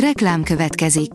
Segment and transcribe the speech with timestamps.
[0.00, 1.10] Reklám következik.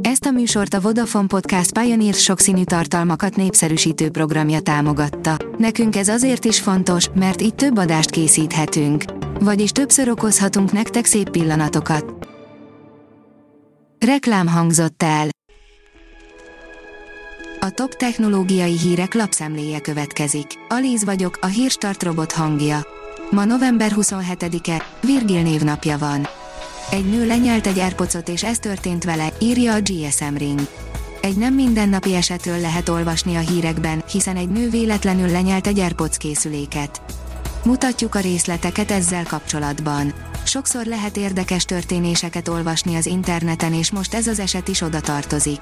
[0.00, 5.36] Ezt a műsort a Vodafone Podcast Pioneer sokszínű tartalmakat népszerűsítő programja támogatta.
[5.58, 9.04] Nekünk ez azért is fontos, mert így több adást készíthetünk.
[9.40, 12.28] Vagyis többször okozhatunk nektek szép pillanatokat.
[14.06, 15.28] Reklám hangzott el.
[17.60, 20.46] A top technológiai hírek lapszemléje következik.
[20.68, 22.86] Alíz vagyok, a hírstart robot hangja.
[23.30, 26.28] Ma november 27-e, Virgil névnapja van.
[26.90, 30.68] Egy nő lenyelt egy airpods és ez történt vele, írja a GSM Ring.
[31.20, 36.16] Egy nem mindennapi esetről lehet olvasni a hírekben, hiszen egy nő véletlenül lenyelt egy AirPods
[36.16, 37.02] készüléket.
[37.64, 40.14] Mutatjuk a részleteket ezzel kapcsolatban.
[40.44, 45.60] Sokszor lehet érdekes történéseket olvasni az interneten és most ez az eset is oda tartozik.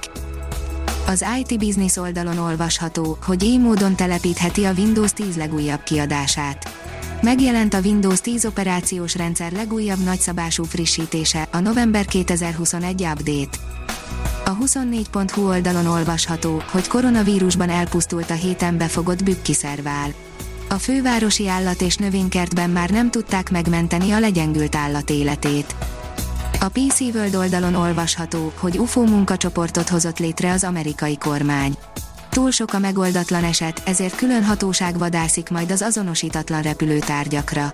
[1.07, 6.82] Az IT Business oldalon olvasható, hogy így módon telepítheti a Windows 10 legújabb kiadását
[7.23, 13.57] Megjelent a Windows 10 operációs rendszer legújabb nagyszabású frissítése, a november 2021 update.
[14.45, 20.13] A 24.hu oldalon olvasható, hogy koronavírusban elpusztult a héten befogott bükkiszervál.
[20.69, 25.75] A fővárosi állat és növénykertben már nem tudták megmenteni a legyengült állat életét.
[26.59, 31.77] A PC World oldalon olvasható, hogy UFO munkacsoportot hozott létre az amerikai kormány.
[32.33, 37.71] Túl sok a megoldatlan eset, ezért külön hatóság vadászik majd az azonosítatlan repülőtárgyakra.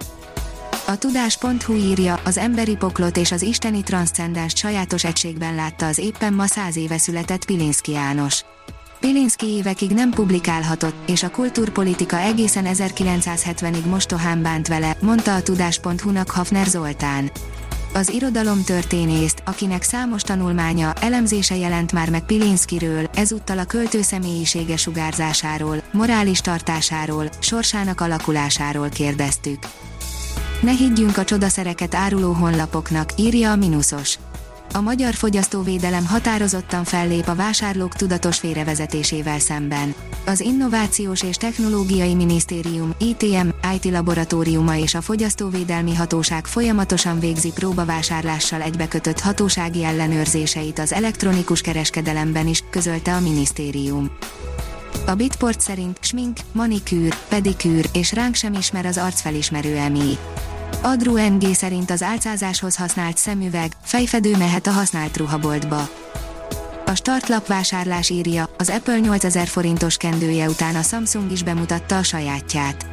[0.87, 6.33] A tudás.hu írja, az emberi poklot és az isteni transzcendást sajátos egységben látta az éppen
[6.33, 8.43] ma száz éve született Pilinszki János.
[8.99, 16.31] Pilinszki évekig nem publikálhatott, és a kultúrpolitika egészen 1970-ig mostohán bánt vele, mondta a tudás.hu-nak
[16.31, 17.31] Hafner Zoltán
[17.93, 25.81] az irodalomtörténészt, akinek számos tanulmánya, elemzése jelent már meg Pilinszkiről, ezúttal a költő személyisége sugárzásáról,
[25.91, 29.59] morális tartásáról, sorsának alakulásáról kérdeztük.
[30.61, 34.17] Ne higgyünk a csodaszereket áruló honlapoknak, írja a Minusos.
[34.73, 39.93] A magyar fogyasztóvédelem határozottan fellép a vásárlók tudatos félrevezetésével szemben.
[40.25, 48.61] Az Innovációs és Technológiai Minisztérium, ITM, IT laboratóriuma és a Fogyasztóvédelmi Hatóság folyamatosan végzi próbavásárlással
[48.61, 54.11] egybekötött hatósági ellenőrzéseit az elektronikus kereskedelemben is, közölte a minisztérium.
[55.05, 60.17] A Bitport szerint smink, manikűr, pedikűr és ránk sem ismer az arcfelismerő emi.
[60.81, 65.89] Adru NG szerint az álcázáshoz használt szemüveg, fejfedő mehet a használt ruhaboltba.
[66.85, 72.03] A startlap vásárlás írja, az Apple 8000 forintos kendője után a Samsung is bemutatta a
[72.03, 72.85] sajátját.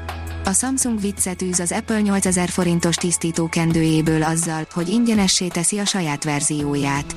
[0.45, 5.85] A Samsung viccet űz az Apple 8000 forintos tisztító kendőjéből azzal, hogy ingyenessé teszi a
[5.85, 7.17] saját verzióját.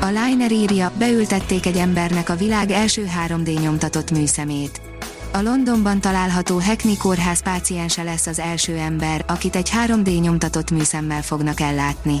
[0.00, 4.87] A Liner írja, beültették egy embernek a világ első 3D nyomtatott műszemét.
[5.32, 11.22] A Londonban található Hackney kórház páciense lesz az első ember, akit egy 3D nyomtatott műszemmel
[11.22, 12.20] fognak ellátni.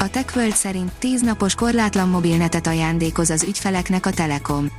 [0.00, 4.70] A TechWorld szerint 10 napos korlátlan mobilnetet ajándékoz az ügyfeleknek a Telekom.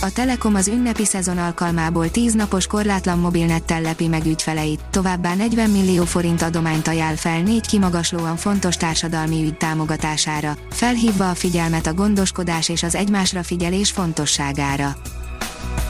[0.00, 5.70] A Telekom az ünnepi szezon alkalmából 10 napos korlátlan mobilnettel lepi meg ügyfeleit, továbbá 40
[5.70, 11.94] millió forint adományt ajánl fel négy kimagaslóan fontos társadalmi ügy támogatására, felhívva a figyelmet a
[11.94, 14.96] gondoskodás és az egymásra figyelés fontosságára.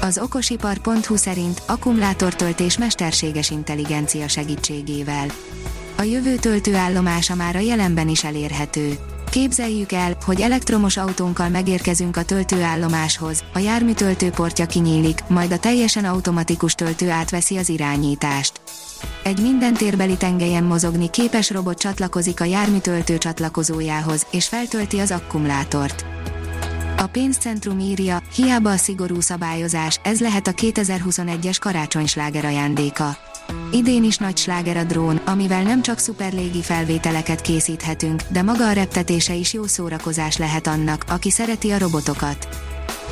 [0.06, 5.26] Az okosipar.hu szerint akkumulátortöltés mesterséges intelligencia segítségével.
[5.96, 8.98] A jövő töltőállomása már a jelenben is elérhető.
[9.30, 16.04] Képzeljük el, hogy elektromos autónkkal megérkezünk a töltőállomáshoz, a jármű töltőportja kinyílik, majd a teljesen
[16.04, 18.60] automatikus töltő átveszi az irányítást.
[19.22, 25.10] Egy minden térbeli tengelyen mozogni képes robot csatlakozik a jármű töltő csatlakozójához, és feltölti az
[25.10, 26.04] akkumulátort.
[26.98, 33.16] A pénzcentrum írja, hiába a szigorú szabályozás, ez lehet a 2021-es karácsonysláger ajándéka.
[33.72, 38.72] Idén is nagy sláger a drón, amivel nem csak szuperlégi felvételeket készíthetünk, de maga a
[38.72, 42.48] reptetése is jó szórakozás lehet annak, aki szereti a robotokat.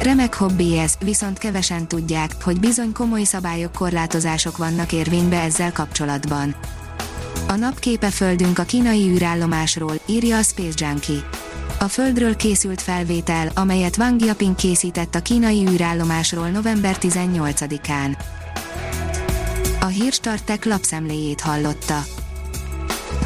[0.02, 6.54] Remek hobbi ez, viszont kevesen tudják, hogy bizony komoly szabályok korlátozások vannak érvénybe ezzel kapcsolatban.
[7.48, 11.24] A napképe földünk a kínai űrállomásról, írja a Space Junkie.
[11.84, 18.18] A Földről készült felvétel, amelyet Wang Yaping készített a kínai űrállomásról november 18-án.
[19.80, 22.04] A Hírstartek lapszemléjét hallotta.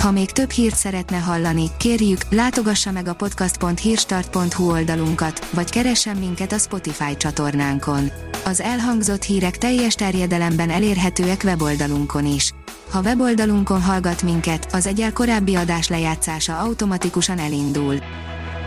[0.01, 6.53] Ha még több hírt szeretne hallani, kérjük, látogassa meg a podcast.hírstart.hu oldalunkat, vagy keressen minket
[6.53, 8.11] a Spotify csatornánkon.
[8.45, 12.53] Az elhangzott hírek teljes terjedelemben elérhetőek weboldalunkon is.
[12.91, 17.99] Ha weboldalunkon hallgat minket, az egyel korábbi adás lejátszása automatikusan elindul.